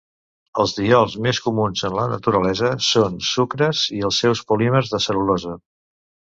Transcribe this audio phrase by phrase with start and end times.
[0.61, 5.59] Els diols més comuns en la naturalesa són sucres i els seus polímers, de cel·lulosa.